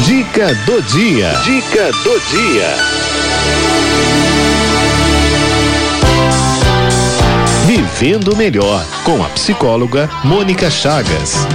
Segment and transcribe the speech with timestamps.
[0.00, 1.32] Dica do dia.
[1.44, 2.76] Dica do dia.
[7.66, 11.46] Vivendo melhor com a psicóloga Mônica Chagas.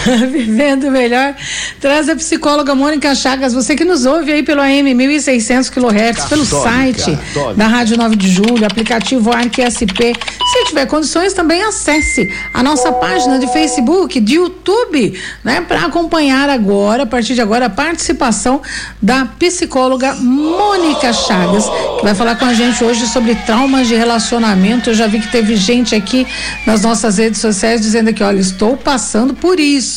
[0.30, 1.34] Vivendo melhor.
[1.80, 6.44] Traz a psicóloga Mônica Chagas, você que nos ouve aí pelo AM 1600 kHz, pelo
[6.44, 7.18] site
[7.56, 10.12] da Rádio 9 de Julho, aplicativo Arc SP.
[10.52, 16.48] Se tiver condições, também acesse a nossa página de Facebook, de YouTube, né, para acompanhar
[16.48, 18.60] agora, a partir de agora, a participação
[19.00, 21.64] da psicóloga Mônica Chagas,
[21.98, 24.90] que vai falar com a gente hoje sobre traumas de relacionamento.
[24.90, 26.26] Eu já vi que teve gente aqui
[26.66, 29.89] nas nossas redes sociais dizendo que, olha, estou passando por isso.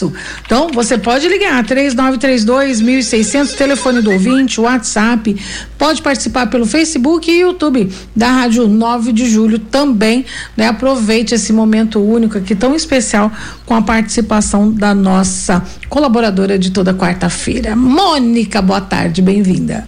[0.46, 5.36] Então, você pode ligar 3932 1600, telefone do ouvinte, WhatsApp,
[5.78, 10.26] pode participar pelo Facebook e YouTube da Rádio 9 de Julho também,
[10.58, 10.68] né?
[10.68, 13.32] Aproveite esse momento único aqui tão especial
[13.66, 18.62] com a participação da nossa colaboradora de toda quarta-feira, Mônica.
[18.62, 19.88] Boa tarde, bem-vinda.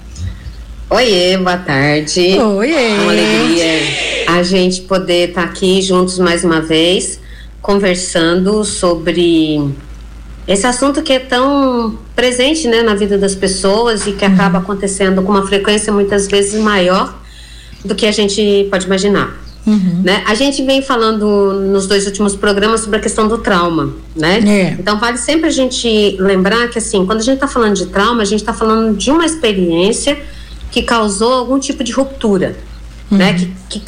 [0.90, 2.38] Oiê, boa tarde.
[2.38, 2.94] Oiê.
[3.00, 7.20] Uma alegria a gente poder estar tá aqui juntos mais uma vez,
[7.62, 9.72] conversando sobre
[10.48, 14.34] esse assunto que é tão presente né, na vida das pessoas e que uhum.
[14.34, 17.18] acaba acontecendo com uma frequência muitas vezes maior
[17.84, 19.46] do que a gente pode imaginar.
[19.66, 20.02] Uhum.
[20.04, 20.24] Né?
[20.28, 24.40] A gente vem falando nos dois últimos programas sobre a questão do trauma, né?
[24.46, 24.78] É.
[24.80, 28.22] Então vale sempre a gente lembrar que assim, quando a gente está falando de trauma,
[28.22, 30.20] a gente está falando de uma experiência
[30.72, 32.56] que causou algum tipo de ruptura,
[33.10, 33.18] uhum.
[33.18, 33.34] né?
[33.34, 33.82] Que, que,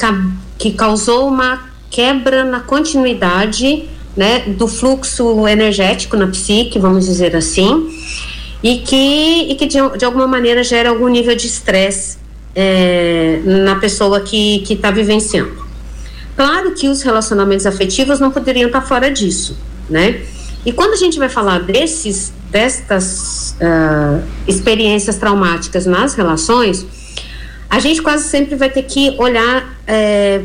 [0.58, 7.88] que causou uma quebra na continuidade né, do fluxo energético na psique, vamos dizer assim,
[8.60, 12.18] e que, e que de, de alguma maneira gera algum nível de estresse
[12.52, 15.64] é, na pessoa que está vivenciando.
[16.36, 19.56] Claro que os relacionamentos afetivos não poderiam estar fora disso,
[19.88, 20.20] né?
[20.66, 26.84] E quando a gente vai falar desses, destas uh, experiências traumáticas nas relações,
[27.70, 30.42] a gente quase sempre vai ter que olhar é,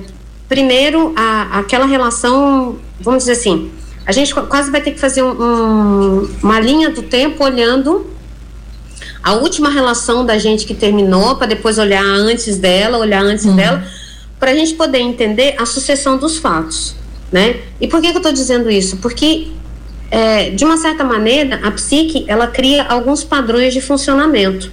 [0.48, 3.72] primeiro a, aquela relação vamos dizer assim,
[4.06, 8.08] a gente quase vai ter que fazer um, um, uma linha do tempo olhando
[9.24, 13.56] a última relação da gente que terminou, para depois olhar antes dela, olhar antes uhum.
[13.56, 13.86] dela,
[14.38, 16.96] para a gente poder entender a sucessão dos fatos,
[17.32, 17.62] né?
[17.80, 18.98] E por que, que eu estou dizendo isso?
[18.98, 19.48] Porque
[20.12, 24.70] é, de uma certa maneira a psique ela cria alguns padrões de funcionamento,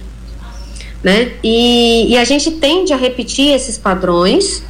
[1.01, 1.31] né?
[1.41, 4.61] E, e a gente tende a repetir esses padrões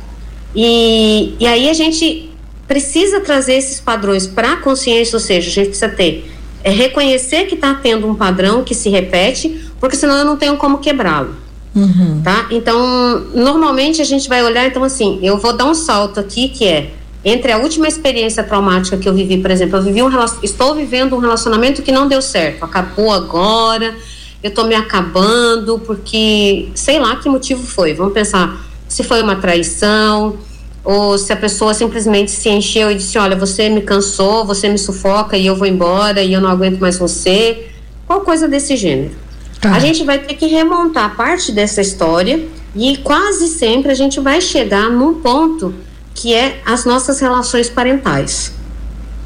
[0.55, 2.30] e, e aí a gente
[2.71, 6.31] precisa trazer esses padrões para a consciência, ou seja, a gente precisa ter
[6.63, 10.55] é reconhecer que está tendo um padrão que se repete, porque senão eu não tenho
[10.55, 11.35] como quebrá-lo.
[11.75, 12.21] Uhum.
[12.23, 12.47] Tá?
[12.49, 16.65] Então, normalmente a gente vai olhar, então assim, eu vou dar um salto aqui que
[16.65, 16.91] é
[17.25, 20.09] entre a última experiência traumática que eu vivi, por exemplo, eu vivi um
[20.41, 23.93] estou vivendo um relacionamento que não deu certo, acabou agora,
[24.41, 27.93] eu estou me acabando porque sei lá que motivo foi.
[27.93, 30.37] Vamos pensar se foi uma traição,
[30.83, 34.77] ou se a pessoa simplesmente se encheu e disse: Olha, você me cansou, você me
[34.77, 37.67] sufoca e eu vou embora e eu não aguento mais você.
[38.07, 39.15] Qual coisa desse gênero.
[39.59, 39.73] Tá.
[39.73, 42.43] A gente vai ter que remontar parte dessa história
[42.75, 45.73] e quase sempre a gente vai chegar num ponto
[46.15, 48.53] que é as nossas relações parentais.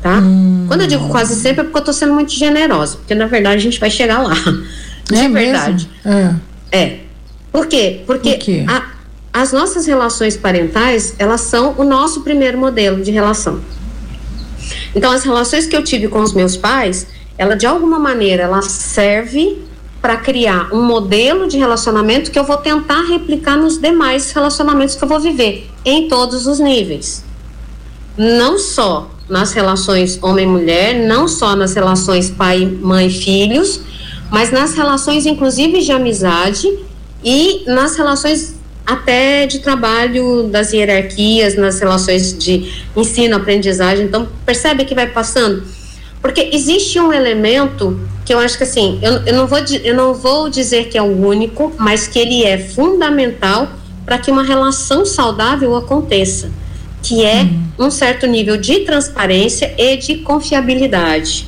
[0.01, 0.19] Tá?
[0.19, 0.65] Hum.
[0.67, 3.55] Quando eu digo quase sempre é porque eu estou sendo muito generosa, porque na verdade
[3.55, 4.35] a gente vai chegar lá.
[5.13, 5.87] É De verdade.
[6.03, 6.33] É.
[6.75, 6.99] é.
[7.51, 8.01] Por quê?
[8.07, 8.65] Porque Por quê?
[8.67, 8.94] A,
[9.35, 13.59] as nossas relações parentais, elas são o nosso primeiro modelo de relação.
[14.95, 17.05] Então, as relações que eu tive com os meus pais,
[17.37, 19.61] ela de alguma maneira, ela serve
[20.01, 25.03] para criar um modelo de relacionamento que eu vou tentar replicar nos demais relacionamentos que
[25.03, 27.21] eu vou viver, em todos os níveis.
[28.17, 33.81] Não só nas relações homem-mulher, não só nas relações pai, mãe, filhos,
[34.31, 36.73] mas nas relações, inclusive, de amizade
[37.21, 38.54] e nas relações
[38.85, 44.05] até de trabalho das hierarquias nas relações de ensino-aprendizagem.
[44.05, 45.63] Então, percebe que vai passando?
[46.21, 50.13] Porque existe um elemento que eu acho que assim, eu, eu, não, vou, eu não
[50.13, 53.69] vou dizer que é o único, mas que ele é fundamental
[54.05, 56.51] para que uma relação saudável aconteça,
[57.01, 57.87] que é uhum.
[57.87, 61.47] um certo nível de transparência e de confiabilidade.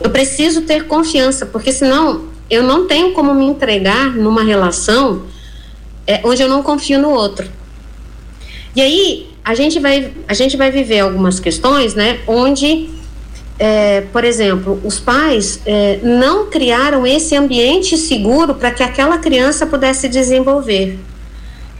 [0.00, 5.22] Eu preciso ter confiança, porque senão eu não tenho como me entregar numa relação
[6.08, 7.46] é, onde eu não confio no outro.
[8.74, 12.88] E aí a gente vai a gente vai viver algumas questões, né, onde
[13.58, 19.66] é, por exemplo, os pais é, não criaram esse ambiente seguro para que aquela criança
[19.66, 20.98] pudesse desenvolver,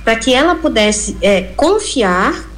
[0.05, 2.49] para que ela pudesse é, confiar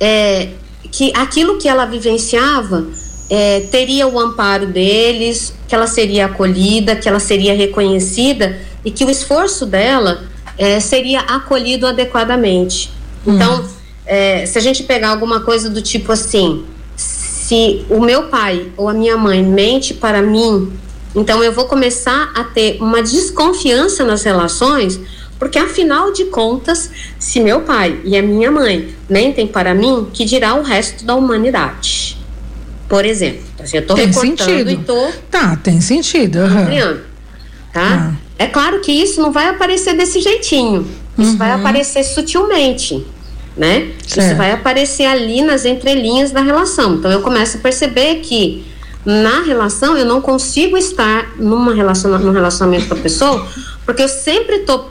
[0.00, 0.50] é,
[0.90, 2.86] que aquilo que ela vivenciava
[3.28, 9.04] é, teria o amparo deles, que ela seria acolhida, que ela seria reconhecida e que
[9.04, 10.22] o esforço dela
[10.58, 12.90] é, seria acolhido adequadamente.
[13.26, 13.68] Então, uhum.
[14.06, 16.64] é, se a gente pegar alguma coisa do tipo assim,
[16.96, 20.72] se o meu pai ou a minha mãe mente para mim,
[21.14, 25.00] então eu vou começar a ter uma desconfiança nas relações,
[25.38, 30.24] porque afinal de contas, se meu pai e a minha mãe mentem para mim, que
[30.24, 32.16] dirá o resto da humanidade?
[32.88, 34.70] Por exemplo, assim, eu estou recortando sentido.
[34.70, 36.38] e tô Tá, tem sentido.
[36.38, 37.00] Uhum.
[37.72, 38.12] tá?
[38.12, 38.25] Ah.
[38.38, 40.86] É claro que isso não vai aparecer desse jeitinho.
[41.18, 41.36] Isso uhum.
[41.38, 43.06] vai aparecer sutilmente,
[43.56, 43.92] né?
[44.06, 44.26] Certo.
[44.26, 46.96] Isso vai aparecer ali nas entrelinhas da relação.
[46.96, 48.64] Então eu começo a perceber que
[49.04, 53.46] na relação eu não consigo estar numa relaciona, num relacionamento com a pessoa,
[53.84, 54.90] porque eu sempre estou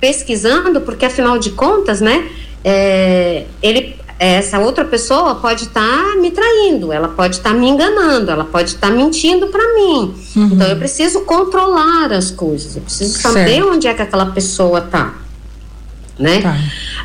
[0.00, 2.28] pesquisando, porque afinal de contas, né?
[2.64, 7.68] É, ele essa outra pessoa pode estar tá me traindo, ela pode estar tá me
[7.68, 10.14] enganando, ela pode estar tá mentindo para mim.
[10.34, 10.50] Uhum.
[10.52, 13.68] Então eu preciso controlar as coisas, eu preciso saber certo.
[13.68, 15.14] onde é que aquela pessoa tá.
[16.18, 16.40] Né?
[16.40, 16.56] Tá.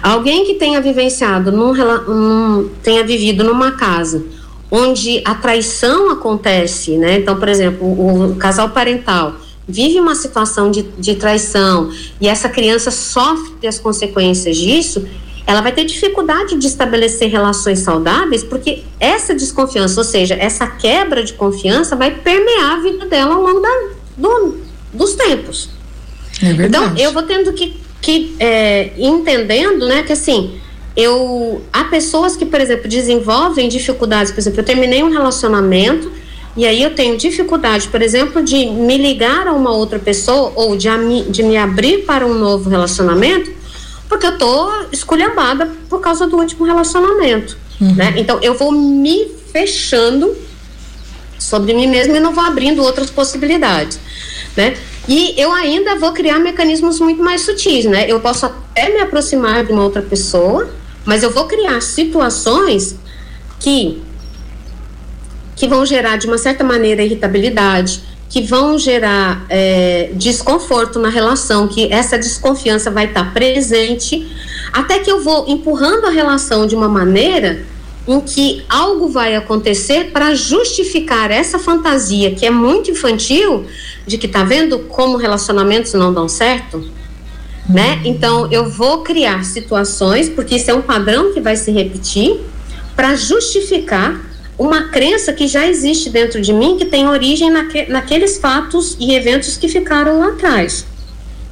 [0.01, 4.23] Alguém que tenha vivenciado, num, num, tenha vivido numa casa
[4.71, 7.17] onde a traição acontece, né?
[7.17, 9.35] Então, por exemplo, o, o casal parental
[9.67, 11.91] vive uma situação de, de traição
[12.21, 15.05] e essa criança sofre as consequências disso,
[15.45, 21.23] ela vai ter dificuldade de estabelecer relações saudáveis, porque essa desconfiança, ou seja, essa quebra
[21.23, 24.57] de confiança, vai permear a vida dela ao longo da, do,
[24.93, 25.69] dos tempos.
[26.41, 30.59] É então, eu vou tendo que, que é, entendendo, né, que assim,
[30.95, 36.11] eu há pessoas que, por exemplo, desenvolvem dificuldades, por exemplo, eu terminei um relacionamento
[36.55, 40.75] e aí eu tenho dificuldade, por exemplo, de me ligar a uma outra pessoa ou
[40.75, 40.89] de,
[41.29, 43.60] de me abrir para um novo relacionamento
[44.11, 47.95] porque eu tô esculhambada por causa do último relacionamento, uhum.
[47.95, 48.13] né?
[48.17, 50.35] Então eu vou me fechando
[51.39, 53.97] sobre mim mesma e não vou abrindo outras possibilidades,
[54.57, 54.75] né?
[55.07, 58.05] E eu ainda vou criar mecanismos muito mais sutis, né?
[58.05, 60.69] Eu posso até me aproximar de uma outra pessoa,
[61.05, 62.97] mas eu vou criar situações
[63.61, 64.03] que
[65.55, 71.67] que vão gerar de uma certa maneira irritabilidade, que vão gerar é, desconforto na relação,
[71.67, 74.25] que essa desconfiança vai estar presente,
[74.71, 77.65] até que eu vou empurrando a relação de uma maneira
[78.07, 83.65] em que algo vai acontecer para justificar essa fantasia que é muito infantil
[84.07, 86.89] de que tá vendo como relacionamentos não dão certo,
[87.69, 88.01] né?
[88.05, 92.39] Então eu vou criar situações porque isso é um padrão que vai se repetir
[92.95, 94.30] para justificar
[94.61, 99.15] uma crença que já existe dentro de mim que tem origem naque, naqueles fatos e
[99.15, 100.85] eventos que ficaram lá atrás.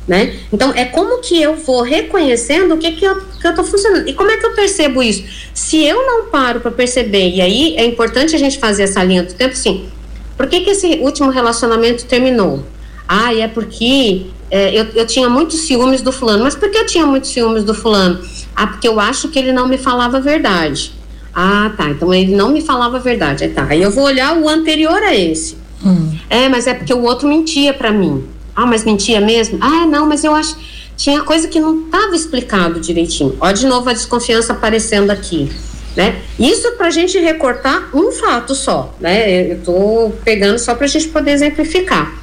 [0.07, 0.35] Né?
[0.53, 3.15] Então, é como que eu vou reconhecendo o que, que, eu,
[3.55, 4.07] tô funcionando.
[4.07, 5.23] E como é que eu percebo isso?
[5.55, 9.23] Se eu não paro para perceber, e aí é importante a gente fazer essa linha
[9.23, 9.89] do tempo, assim,
[10.37, 12.63] por que, que esse último relacionamento terminou?
[13.07, 16.43] Ah, é porque é, eu, eu tinha muitos ciúmes do fulano.
[16.43, 18.19] Mas por que eu tinha muitos ciúmes do fulano?
[18.55, 20.98] Ah, porque eu acho que ele não me falava a verdade.
[21.41, 21.89] Ah, tá.
[21.89, 23.45] Então ele não me falava a verdade.
[23.45, 23.65] Aí tá.
[23.69, 25.55] Aí eu vou olhar o anterior a esse.
[25.85, 26.11] Hum.
[26.29, 28.25] É, mas é porque o outro mentia para mim.
[28.53, 29.57] Ah, mas mentia mesmo?
[29.61, 30.57] Ah, não, mas eu acho.
[30.97, 33.37] Tinha coisa que não estava explicado direitinho.
[33.39, 35.49] Ó, de novo a desconfiança aparecendo aqui.
[35.95, 36.21] Né?
[36.37, 39.51] Isso para a gente recortar um fato só, né?
[39.51, 42.13] Eu estou pegando só para a gente poder exemplificar.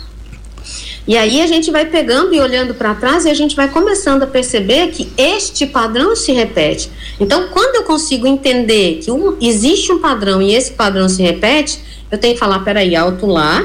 [1.06, 4.24] E aí a gente vai pegando e olhando para trás e a gente vai começando
[4.24, 6.90] a perceber que este padrão se repete.
[7.20, 11.78] Então, quando eu consigo entender que um, existe um padrão e esse padrão se repete,
[12.10, 13.64] eu tenho que falar, peraí, alto lá,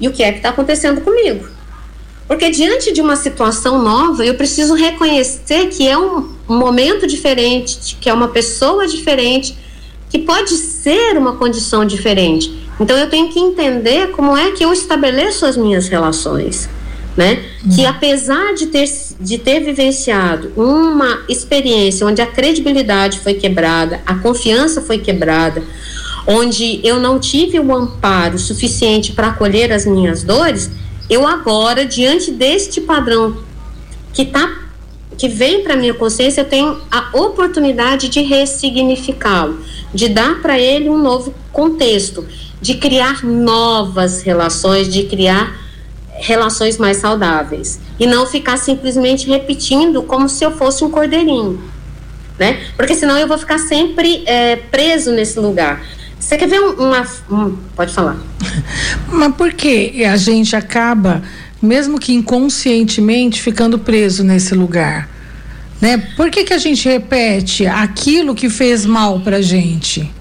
[0.00, 1.46] e o que é que está acontecendo comigo?
[2.26, 8.08] Porque diante de uma situação nova, eu preciso reconhecer que é um, momento diferente, que
[8.08, 9.54] é uma pessoa diferente,
[10.08, 12.66] que pode ser uma condição diferente.
[12.80, 16.68] Então eu tenho que entender como é que eu estabeleço as minhas relações
[17.18, 17.42] né?
[17.64, 17.74] Uhum.
[17.74, 24.14] Que apesar de ter, de ter vivenciado uma experiência onde a credibilidade foi quebrada, a
[24.14, 25.60] confiança foi quebrada,
[26.28, 30.70] onde eu não tive o amparo suficiente para acolher as minhas dores,
[31.10, 33.36] eu agora, diante deste padrão
[34.12, 34.68] que tá
[35.16, 39.58] que vem para minha consciência, eu tenho a oportunidade de ressignificá-lo,
[39.92, 42.24] de dar para ele um novo contexto,
[42.60, 45.67] de criar novas relações, de criar
[46.18, 51.62] relações mais saudáveis e não ficar simplesmente repetindo como se eu fosse um cordeirinho,
[52.38, 52.60] né?
[52.76, 55.82] Porque senão eu vou ficar sempre é, preso nesse lugar.
[56.18, 58.16] Você quer ver uma, um, pode falar?
[59.10, 61.22] Mas por que a gente acaba,
[61.62, 65.08] mesmo que inconscientemente, ficando preso nesse lugar?
[65.80, 65.96] Né?
[66.16, 70.12] Por que, que a gente repete aquilo que fez mal pra gente?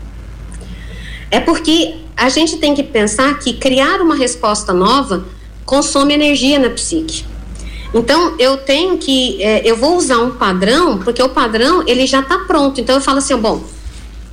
[1.31, 5.25] É porque a gente tem que pensar que criar uma resposta nova
[5.67, 7.25] consome energia na psique.
[7.93, 12.21] Então eu tenho que, é, eu vou usar um padrão porque o padrão ele já
[12.21, 12.81] está pronto.
[12.81, 13.63] Então eu falo assim, bom,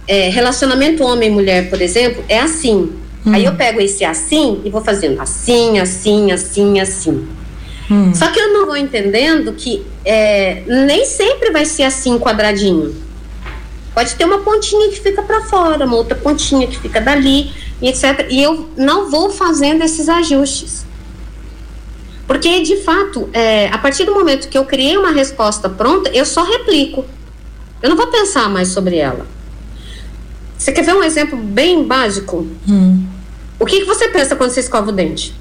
[0.07, 2.93] é, relacionamento homem mulher, por exemplo, é assim.
[3.26, 3.33] Hum.
[3.35, 7.29] Aí eu pego esse assim e vou fazendo assim, assim, assim, assim.
[7.91, 8.14] Hum.
[8.14, 12.95] Só que eu não vou entendendo que é, nem sempre vai ser assim quadradinho.
[13.93, 18.26] Pode ter uma pontinha que fica para fora, uma outra pontinha que fica dali, etc.
[18.31, 20.85] E eu não vou fazendo esses ajustes.
[22.26, 26.25] Porque, de fato, é, a partir do momento que eu criei uma resposta pronta, eu
[26.25, 27.04] só replico.
[27.83, 29.26] Eu não vou pensar mais sobre ela.
[30.57, 32.47] Você quer ver um exemplo bem básico?
[32.66, 33.04] Hum.
[33.59, 35.35] O que, que você pensa quando você escova o dente?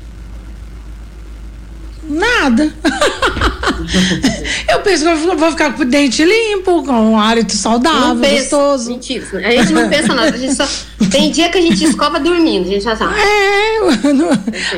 [2.03, 2.73] Nada.
[4.69, 8.29] eu penso que eu vou ficar com o dente limpo, com um hálito saudável, não
[8.29, 8.89] gostoso.
[8.89, 9.25] Mentira.
[9.33, 10.35] A gente não pensa nada.
[10.35, 10.67] A gente só.
[11.11, 13.13] Tem dia que a gente escova dormindo, a gente já sabe.
[13.19, 14.29] É, não...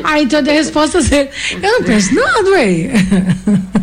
[0.04, 1.30] ah, então a resposta é.
[1.62, 2.90] Eu não penso nada, ué.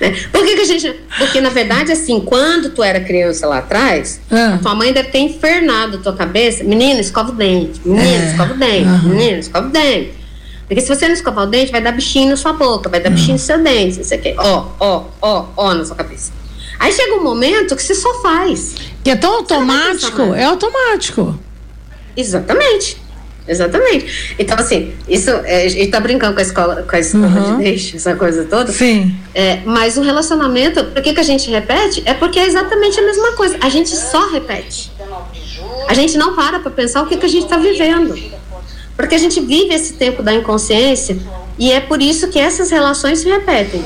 [0.00, 0.14] Né?
[0.30, 0.94] Por que, que a gente.
[1.18, 4.58] Porque, na verdade, assim, quando tu era criança lá atrás, ah.
[4.62, 6.62] tua mãe deve ter infernado a tua cabeça.
[6.62, 7.80] Menina, escova o dente.
[7.84, 8.30] Menina, é.
[8.30, 8.88] escova o dente.
[8.88, 9.08] Uhum.
[9.08, 10.17] Menina, escova o dente.
[10.68, 13.08] Porque se você não escovar o dente, vai dar bichinho na sua boca, vai dar
[13.08, 14.04] bichinho no seu dente.
[14.04, 16.30] Você quer, ó, ó, ó, ó na sua cabeça.
[16.78, 18.74] Aí chega um momento que você só faz.
[19.02, 21.38] Que é tão automático, é automático.
[22.14, 23.00] Exatamente.
[23.48, 24.34] Exatamente.
[24.38, 27.56] Então, assim, isso, é, a gente tá brincando com a escola, com a escola uhum.
[27.56, 28.70] de deixa, essa coisa toda.
[28.70, 29.16] Sim.
[29.34, 32.02] É, mas o relacionamento, por que, que a gente repete?
[32.04, 33.56] É porque é exatamente a mesma coisa.
[33.62, 34.92] A gente só repete.
[35.88, 38.14] A gente não para para pensar o que, que a gente está vivendo.
[38.98, 41.16] Porque a gente vive esse tempo da inconsciência
[41.56, 43.80] e é por isso que essas relações se repetem.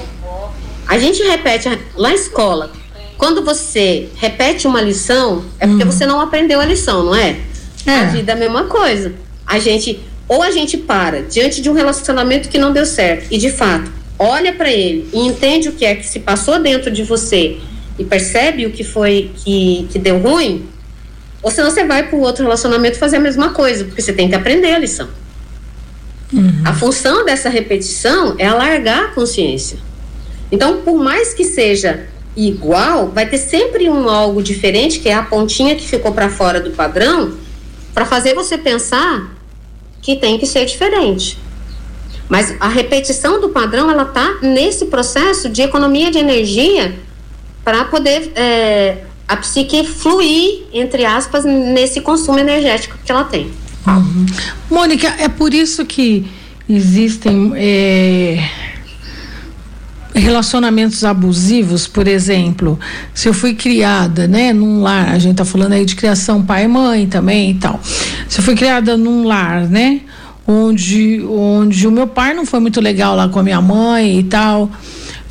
[0.88, 2.73] A gente repete lá na escola.
[3.19, 5.90] Quando você repete uma lição, é porque uhum.
[5.90, 7.37] você não aprendeu a lição, não é?
[7.87, 7.95] é?
[7.95, 9.12] A vida é a mesma coisa.
[9.47, 13.37] A gente ou a gente para diante de um relacionamento que não deu certo e
[13.37, 17.02] de fato olha para ele e entende o que é que se passou dentro de
[17.02, 17.59] você
[17.99, 20.66] e percebe o que foi que, que deu ruim,
[21.42, 24.28] ou senão você vai para o outro relacionamento fazer a mesma coisa, porque você tem
[24.28, 25.08] que aprender a lição.
[26.32, 26.62] Uhum.
[26.64, 29.78] A função dessa repetição é alargar a consciência.
[30.50, 32.06] Então, por mais que seja
[32.37, 36.61] igual, vai ter sempre um algo diferente, que é a pontinha que ficou para fora
[36.61, 37.34] do padrão,
[37.92, 39.34] para fazer você pensar
[40.00, 41.38] que tem que ser diferente.
[42.28, 46.94] Mas a repetição do padrão, ela tá nesse processo de economia de energia
[47.62, 48.99] para poder é,
[49.32, 53.50] a psique fluir, entre aspas, nesse consumo energético que ela tem.
[53.86, 54.26] Uhum.
[54.70, 56.26] Mônica, é por isso que
[56.68, 58.46] existem é,
[60.14, 62.78] relacionamentos abusivos, por exemplo,
[63.14, 66.64] se eu fui criada, né, num lar, a gente tá falando aí de criação pai
[66.64, 67.80] e mãe também e tal.
[68.28, 70.02] Se eu fui criada num lar, né,
[70.46, 74.24] onde onde o meu pai não foi muito legal lá com a minha mãe e
[74.24, 74.70] tal,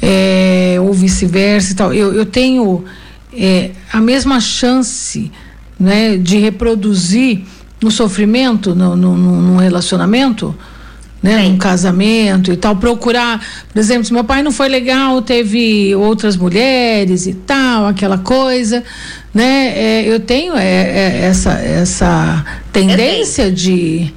[0.01, 1.93] é, ou vice-versa e tal.
[1.93, 2.83] Eu, eu tenho
[3.33, 5.31] é, a mesma chance
[5.79, 7.41] né, de reproduzir
[7.81, 10.55] no sofrimento, no, no, no relacionamento,
[11.21, 13.39] né, num casamento e tal, procurar,
[13.71, 18.83] por exemplo, se meu pai não foi legal, teve outras mulheres e tal, aquela coisa,
[19.33, 19.73] né?
[19.75, 24.11] É, eu tenho é, é, essa essa tendência de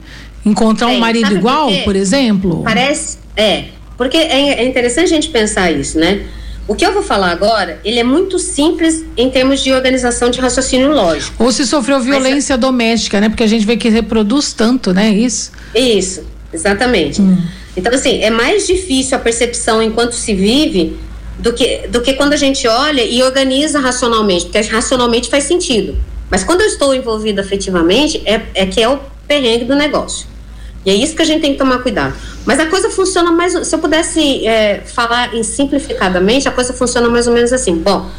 [0.46, 2.62] encontrar um marido Sabe igual, por, por, exemplo.
[2.64, 3.64] Parece, é,
[3.98, 6.22] porque é, é interessante a gente pensar isso, né?
[6.66, 10.40] O que eu vou falar agora, ele é muito simples em termos de organização de
[10.40, 11.44] raciocínio lógico.
[11.44, 13.28] Ou se sofreu violência Mas, doméstica, né?
[13.28, 15.10] Porque a gente vê que reproduz tanto, né?
[15.10, 15.52] Isso.
[15.74, 17.20] Isso, exatamente.
[17.20, 17.36] Hum.
[17.76, 20.96] Então, assim, é mais difícil a percepção enquanto se vive
[21.38, 25.96] do que, do que quando a gente olha e organiza racionalmente, porque racionalmente faz sentido.
[26.30, 30.26] Mas quando eu estou envolvida afetivamente, é, é que é o perrengue do negócio.
[30.84, 32.14] E é isso que a gente tem que tomar cuidado.
[32.44, 33.66] Mas a coisa funciona mais.
[33.66, 37.76] Se eu pudesse é, falar em simplificadamente, a coisa funciona mais ou menos assim.
[37.76, 38.10] Bom,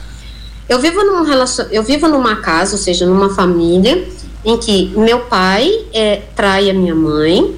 [0.68, 1.66] eu vivo num relacion...
[1.72, 4.04] eu vivo numa casa, ou seja, numa família
[4.44, 7.56] em que meu pai é, trai a minha mãe,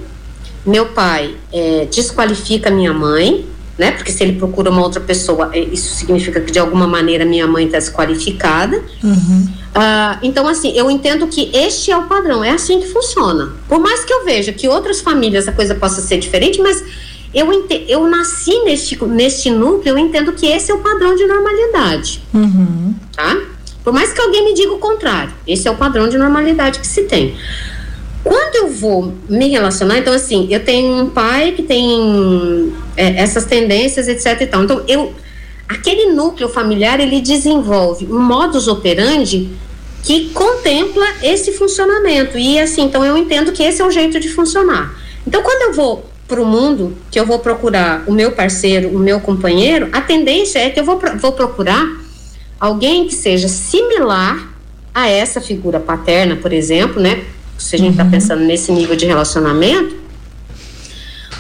[0.66, 3.46] meu pai é, desqualifica a minha mãe,
[3.78, 3.92] né?
[3.92, 7.48] Porque se ele procura uma outra pessoa, é, isso significa que de alguma maneira minha
[7.48, 8.82] mãe está desqualificada.
[9.04, 9.48] Uhum.
[9.78, 13.54] Uh, então, assim, eu entendo que este é o padrão, é assim que funciona.
[13.70, 16.84] Por mais que eu veja que outras famílias a coisa possa ser diferente, mas
[17.32, 17.48] eu,
[17.88, 22.24] eu nasci neste, neste núcleo, eu entendo que esse é o padrão de normalidade.
[22.34, 22.96] Uhum.
[23.16, 23.40] Tá?
[23.84, 26.88] Por mais que alguém me diga o contrário, esse é o padrão de normalidade que
[26.88, 27.36] se tem.
[28.24, 33.46] Quando eu vou me relacionar, então assim, eu tenho um pai que tem é, essas
[33.46, 34.64] tendências, etc e tal.
[34.64, 35.14] Então, eu,
[35.70, 39.52] aquele núcleo familiar, ele desenvolve um modus operandi
[40.08, 42.38] que contempla esse funcionamento.
[42.38, 44.98] E assim, então eu entendo que esse é o jeito de funcionar.
[45.28, 49.00] Então, quando eu vou para o mundo, que eu vou procurar o meu parceiro, o
[49.00, 51.86] meu companheiro, a tendência é que eu vou, vou procurar
[52.58, 54.50] alguém que seja similar
[54.94, 57.26] a essa figura paterna, por exemplo, né?
[57.58, 58.12] Se a gente está uhum.
[58.12, 59.94] pensando nesse nível de relacionamento,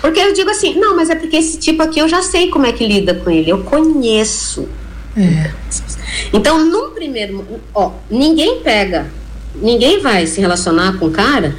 [0.01, 2.65] porque eu digo assim, não, mas é porque esse tipo aqui eu já sei como
[2.65, 4.67] é que lida com ele, eu conheço.
[5.15, 5.51] É.
[6.33, 9.07] Então, num primeiro, ó, ninguém pega,
[9.55, 11.55] ninguém vai se relacionar com um cara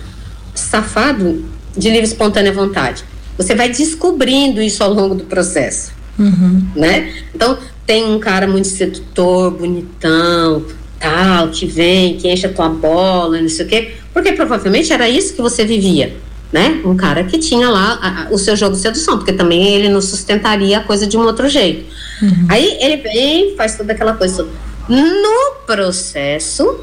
[0.54, 1.44] safado
[1.76, 3.04] de livre espontânea vontade.
[3.36, 6.66] Você vai descobrindo isso ao longo do processo, uhum.
[6.74, 7.12] né?
[7.34, 10.64] Então, tem um cara muito sedutor, bonitão,
[10.98, 15.08] tal, que vem, que enche a tua bola, não sei o quê, porque provavelmente era
[15.08, 16.16] isso que você vivia
[16.52, 16.80] né?
[16.84, 19.88] Um cara que tinha lá a, a, o seu jogo de sedução, porque também ele
[19.88, 21.84] não sustentaria a coisa de um outro jeito.
[22.22, 22.46] Uhum.
[22.48, 24.48] Aí ele vem, faz toda aquela coisa.
[24.88, 26.80] No processo,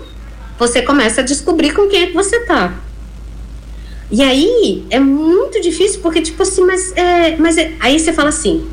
[0.59, 2.73] você começa a descobrir com quem é que você tá.
[4.11, 8.29] E aí é muito difícil, porque, tipo assim, mas, é, mas é, aí você fala
[8.29, 8.65] assim: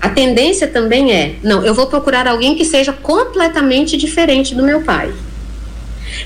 [0.00, 4.82] a tendência também é, não, eu vou procurar alguém que seja completamente diferente do meu
[4.82, 5.12] pai.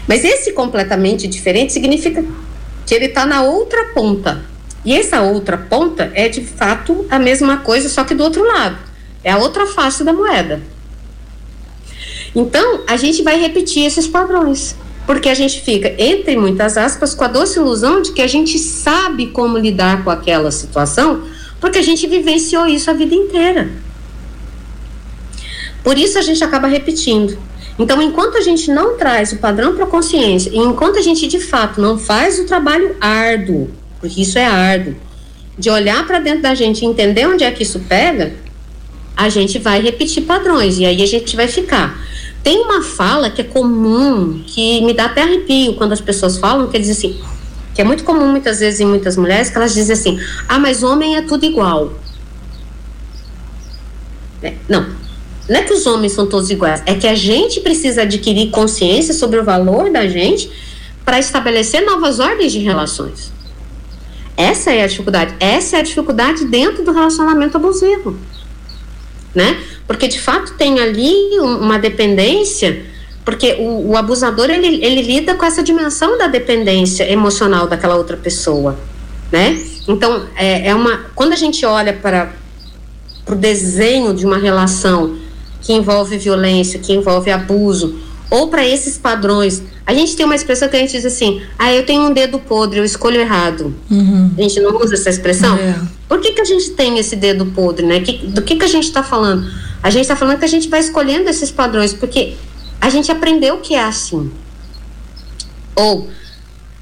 [0.09, 2.25] Mas esse completamente diferente significa
[2.89, 4.43] que ele está na outra ponta.
[4.83, 8.79] E essa outra ponta é de fato a mesma coisa, só que do outro lado.
[9.23, 10.63] É a outra face da moeda.
[12.35, 14.75] Então, a gente vai repetir esses padrões.
[15.07, 18.59] Porque a gente fica, entre muitas aspas, com a doce ilusão de que a gente
[18.59, 21.25] sabe como lidar com aquela situação,
[21.61, 23.71] porque a gente vivenciou isso a vida inteira.
[25.85, 27.37] Por isso a gente acaba repetindo.
[27.79, 31.29] Então, enquanto a gente não traz o padrão para a consciência, e enquanto a gente
[31.29, 33.71] de fato não faz o trabalho árduo,
[34.01, 34.97] porque isso é árduo,
[35.57, 38.33] de olhar para dentro da gente e entender onde é que isso pega,
[39.17, 41.99] a gente vai repetir padrões e aí a gente vai ficar.
[42.43, 46.69] Tem uma fala que é comum, que me dá até arrepio quando as pessoas falam,
[46.69, 47.21] que diz assim,
[47.75, 50.83] que é muito comum muitas vezes em muitas mulheres, que elas dizem assim: ah, mas
[50.83, 51.93] homem é tudo igual.
[54.43, 54.87] É, não,
[55.49, 59.15] não é que os homens são todos iguais, é que a gente precisa adquirir consciência
[59.15, 60.51] sobre o valor da gente
[61.05, 63.33] para estabelecer novas ordens de relações.
[64.37, 65.35] Essa é a dificuldade.
[65.41, 68.15] Essa é a dificuldade dentro do relacionamento abusivo.
[69.35, 69.59] Né?
[69.87, 72.85] Porque de fato tem ali uma dependência,
[73.25, 78.17] porque o, o abusador ele, ele lida com essa dimensão da dependência emocional daquela outra
[78.17, 78.79] pessoa.
[79.33, 79.61] Né?
[79.89, 81.07] Então, é, é uma.
[81.15, 82.33] Quando a gente olha para
[83.27, 85.17] o desenho de uma relação
[85.69, 87.99] que envolve violência, que envolve abuso,
[88.31, 89.63] ou para esses padrões.
[89.85, 92.39] A gente tem uma expressão que a gente diz assim: ah, eu tenho um dedo
[92.39, 93.75] podre, eu escolho errado.
[93.91, 94.31] Uhum.
[94.39, 95.59] A gente não usa essa expressão?
[95.59, 95.79] É.
[96.09, 98.01] Por que, que a gente tem esse dedo podre, né?
[98.01, 99.47] Que, do que, que a gente está falando?
[99.83, 102.33] A gente está falando que a gente vai escolhendo esses padrões, porque
[102.81, 104.31] a gente aprendeu que é assim.
[105.77, 106.09] Ou,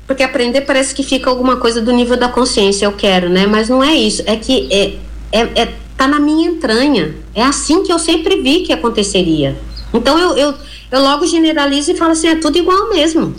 [0.07, 3.49] porque aprender parece que fica alguma coisa do nível da consciência, eu quero, né?
[3.49, 4.23] Mas não é isso.
[4.27, 7.15] É que é, é, é tá na minha entranha.
[7.35, 9.57] É assim que eu sempre vi que aconteceria.
[9.93, 10.55] Então eu, eu,
[10.91, 13.35] eu logo generalizo e falo assim, é tudo igual mesmo.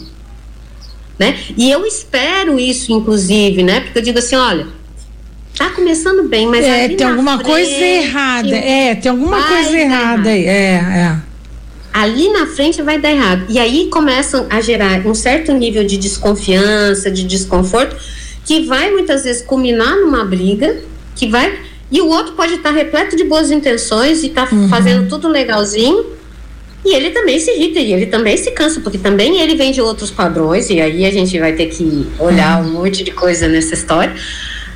[1.20, 1.38] Né?
[1.58, 3.80] E eu espero isso, inclusive, né?
[3.82, 4.68] Porque eu digo assim, olha,
[5.58, 8.56] tá começando bem, mas é, tem alguma frente, coisa errada.
[8.56, 10.46] É, tem alguma coisa errada aí.
[10.46, 11.18] É, é.
[11.92, 13.46] Ali na frente vai dar errado.
[13.50, 17.96] E aí começam a gerar um certo nível de desconfiança, de desconforto,
[18.46, 20.78] que vai muitas vezes culminar numa briga,
[21.16, 21.58] que vai
[21.92, 24.68] e o outro pode estar repleto de boas intenções e tá uhum.
[24.68, 26.06] fazendo tudo legalzinho.
[26.86, 29.82] E ele também se irrita e ele também se cansa, porque também ele vem de
[29.82, 32.68] outros padrões, e aí a gente vai ter que olhar uhum.
[32.68, 34.16] um monte de coisa nessa história.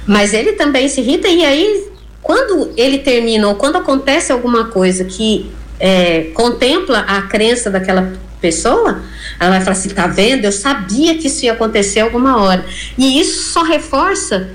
[0.05, 1.87] Mas ele também se irrita, e aí,
[2.21, 9.01] quando ele termina, ou quando acontece alguma coisa que é, contempla a crença daquela pessoa,
[9.39, 10.45] ela vai falar assim: tá vendo?
[10.45, 12.65] Eu sabia que isso ia acontecer alguma hora.
[12.97, 14.49] E isso só reforça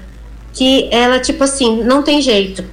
[0.56, 2.64] que ela, tipo assim, não tem jeito.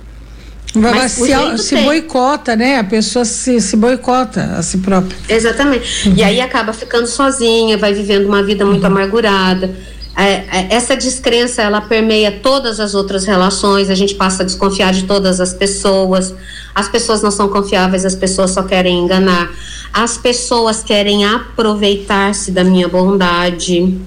[0.74, 2.80] Mas se, se boicota, né?
[2.80, 5.16] A pessoa se, se boicota a si própria.
[5.30, 6.10] Exatamente.
[6.10, 6.16] Uhum.
[6.16, 8.88] E aí acaba ficando sozinha, vai vivendo uma vida muito uhum.
[8.88, 9.70] amargurada.
[10.16, 14.94] É, é, essa descrença ela permeia todas as outras relações, a gente passa a desconfiar
[14.94, 16.34] de todas as pessoas,
[16.74, 19.52] as pessoas não são confiáveis, as pessoas só querem enganar,
[19.92, 24.00] as pessoas querem aproveitar-se da minha bondade,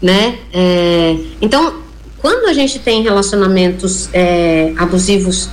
[0.00, 0.38] né?
[0.52, 1.82] É, então
[2.22, 5.48] quando a gente tem relacionamentos é, abusivos,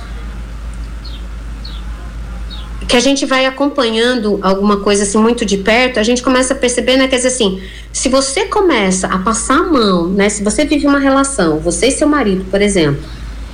[2.88, 6.56] que a gente vai acompanhando alguma coisa assim muito de perto, a gente começa a
[6.56, 7.60] perceber, né, quer dizer assim,
[7.92, 11.92] se você começa a passar a mão, né, se você vive uma relação, você e
[11.92, 13.02] seu marido, por exemplo,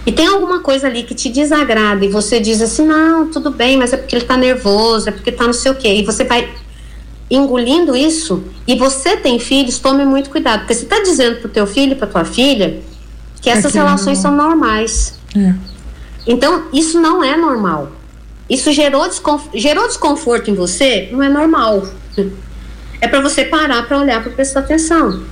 [0.04, 3.78] e tem alguma coisa ali que te desagrada e você diz assim, não, tudo bem,
[3.78, 6.22] mas é porque ele tá nervoso, é porque tá não sei o quê, e você
[6.24, 6.48] vai
[7.30, 11.50] engolindo isso e você tem filhos, tome muito cuidado, porque você está dizendo para o
[11.50, 12.80] teu filho, para tua filha,
[13.46, 15.14] que essas relações são normais.
[15.36, 15.54] É.
[16.26, 17.92] Então, isso não é normal.
[18.50, 21.86] Isso gerou, desconf gerou desconforto em você, não é normal.
[22.98, 25.22] É para você parar para olhar, para prestar atenção.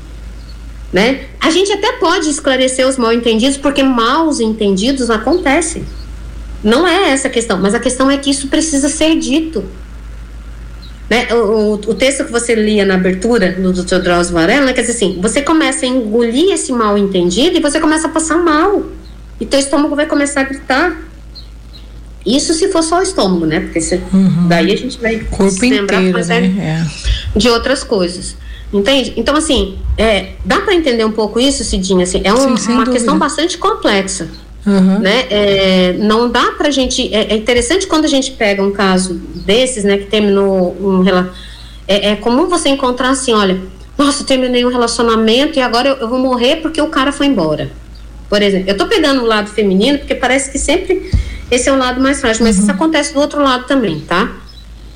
[0.93, 1.29] Né?
[1.41, 5.83] A gente até pode esclarecer os mal entendidos, porque maus entendidos acontecem.
[6.63, 9.65] Não é essa a questão, mas a questão é que isso precisa ser dito.
[11.09, 11.29] Né?
[11.35, 13.99] O, o, texto que você lia na abertura do Dr.
[13.99, 14.73] Drauzio Varela, né?
[14.73, 18.39] quer dizer assim, você começa a engolir esse mal entendido e você começa a passar
[18.39, 18.85] mal.
[19.39, 20.97] E teu estômago vai começar a gritar.
[22.25, 23.61] Isso se for só o estômago, né?
[23.61, 24.49] Porque se, uhum.
[24.49, 26.87] daí a gente vai Corpo se lembrar inteiro, né?
[27.35, 27.39] é.
[27.39, 28.37] de outras coisas.
[28.73, 29.13] Entende?
[29.17, 32.05] Então, assim, é, dá para entender um pouco isso, Cidinha?
[32.05, 32.93] Assim, é um, Sim, uma dúvida.
[32.93, 34.29] questão bastante complexa.
[34.67, 34.99] Uhum.
[35.01, 35.27] Né?
[35.31, 37.15] É, não dá pra gente.
[37.15, 41.05] É, é, interessante quando a gente pega um caso desses, né, que terminou um
[41.87, 43.61] é, é comum você encontrar assim, olha,
[43.97, 47.71] nossa, terminei um relacionamento e agora eu, eu, vou morrer porque o cara foi embora.
[48.29, 51.11] Por exemplo, eu tô pegando o lado feminino porque parece que sempre
[51.51, 52.63] esse é o lado mais frágil, mas uhum.
[52.63, 54.33] isso acontece do outro lado também, tá?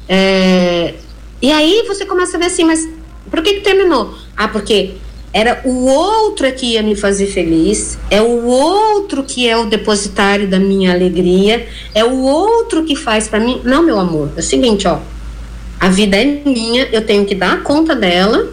[0.08, 0.94] É,
[1.40, 2.88] e aí você começa a ver assim, mas
[3.30, 4.14] por que, que terminou?
[4.36, 4.94] Ah, porque
[5.32, 10.48] era o outro que ia me fazer feliz, é o outro que é o depositário
[10.48, 13.60] da minha alegria, é o outro que faz para mim.
[13.64, 14.98] Não, meu amor, é o seguinte, ó.
[15.78, 18.48] A vida é minha, eu tenho que dar conta dela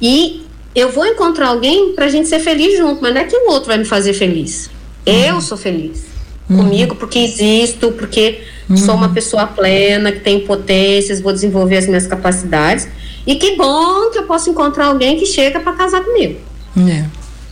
[0.00, 3.50] e eu vou encontrar alguém pra gente ser feliz junto, mas não é que o
[3.50, 4.70] outro vai me fazer feliz.
[5.06, 5.14] Uhum.
[5.14, 6.12] Eu sou feliz
[6.48, 6.58] uhum.
[6.58, 8.76] comigo porque existo, porque uhum.
[8.76, 12.88] sou uma pessoa plena, que tem potências, vou desenvolver as minhas capacidades
[13.26, 16.40] e que bom que eu posso encontrar alguém que chega para casar comigo.
[16.88, 17.04] É.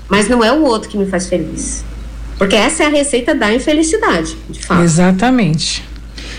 [0.08, 1.84] Mas não é o outro que me faz feliz.
[2.36, 4.82] Porque essa é a receita da infelicidade, de fato.
[4.82, 5.84] Exatamente.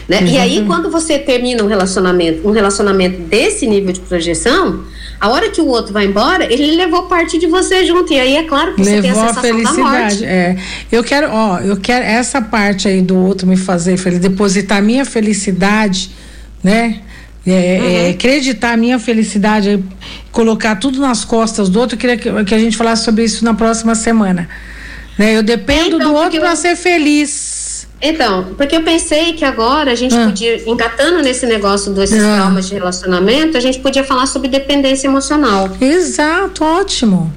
[0.09, 0.17] Né?
[0.17, 0.33] Exatamente.
[0.33, 4.83] E aí, quando você termina um relacionamento, um relacionamento desse nível de projeção,
[5.19, 8.11] a hora que o outro vai embora, ele levou parte de você junto.
[8.11, 9.77] E aí é claro que levou você tem a sensação a felicidade.
[9.77, 10.25] da morte.
[10.25, 10.57] É.
[10.91, 15.05] Eu quero, ó, eu quero essa parte aí do outro me fazer feliz, depositar minha
[15.05, 16.09] felicidade,
[16.63, 17.01] né?
[17.45, 18.12] É, é, uhum.
[18.12, 19.84] acreditar a minha felicidade,
[20.32, 21.95] colocar tudo nas costas do outro.
[21.95, 24.47] Eu queria que, que a gente falasse sobre isso na próxima semana.
[25.17, 25.38] Né?
[25.38, 26.56] Eu dependo então, do outro para eu...
[26.56, 27.88] ser feliz.
[28.01, 30.25] Então, porque eu pensei que agora a gente ah.
[30.25, 32.36] podia, engatando nesse negócio desses ah.
[32.36, 35.69] traumas de relacionamento, a gente podia falar sobre dependência emocional.
[35.80, 37.32] Exato, ótimo.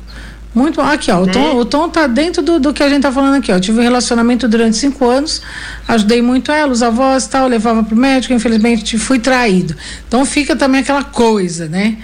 [0.54, 1.24] Muito aqui, ó.
[1.26, 1.30] Né?
[1.30, 3.58] O, tom, o tom tá dentro do, do que a gente tá falando aqui, ó.
[3.58, 5.42] tive um relacionamento durante cinco anos,
[5.88, 9.74] ajudei muito ela, os avós tal, levava pro médico, infelizmente fui traído.
[10.06, 11.98] Então fica também aquela coisa, né?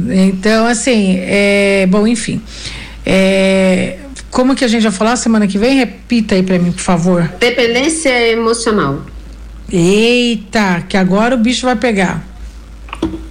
[0.00, 2.40] Então, assim, é, bom, enfim.
[3.04, 3.98] É,
[4.30, 5.76] como que a gente vai falar semana que vem?
[5.76, 7.30] Repita aí para mim, por favor.
[7.38, 9.04] Dependência emocional.
[9.70, 12.29] Eita, que agora o bicho vai pegar.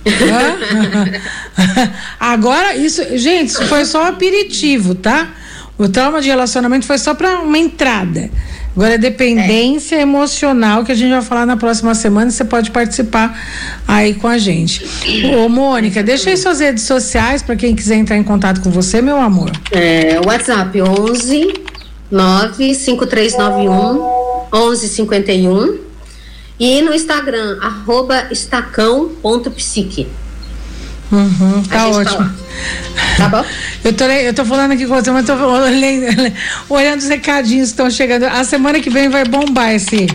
[2.20, 5.30] Agora, isso, gente, isso foi só um aperitivo, tá?
[5.78, 8.30] O trauma de relacionamento foi só para uma entrada.
[8.76, 10.02] Agora, é dependência é.
[10.02, 13.38] emocional, que a gente vai falar na próxima semana, você pode participar
[13.88, 14.86] aí com a gente.
[15.36, 19.02] Ô, Mônica, deixa aí suas redes sociais para quem quiser entrar em contato com você,
[19.02, 19.52] meu amor.
[19.72, 21.54] É, WhatsApp 11
[22.12, 24.20] 95391
[24.54, 25.89] 1151
[26.60, 30.08] e no Instagram, arroba estacão.psique.
[31.12, 32.30] Uhum, tá ótimo.
[33.18, 33.46] Tá bom?
[33.82, 36.34] Eu tô, eu tô falando aqui com você, mas tô olhando,
[36.70, 38.26] olhando os recadinhos que estão chegando.
[38.26, 40.06] A semana que vem vai bombar esse,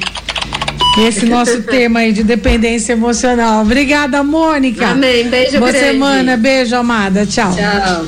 [0.98, 3.62] esse nosso tema aí de dependência emocional.
[3.62, 4.86] Obrigada, Mônica.
[4.88, 5.28] Amém.
[5.28, 5.86] Beijo Boa grande.
[5.86, 6.36] semana.
[6.36, 7.24] Beijo, amada.
[7.24, 7.52] Tchau.
[7.56, 8.02] Tchau.